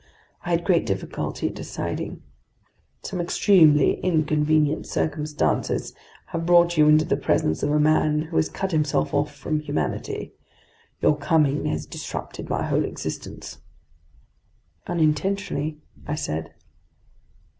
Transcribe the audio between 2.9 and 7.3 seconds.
Some extremely inconvenient circumstances have brought you into the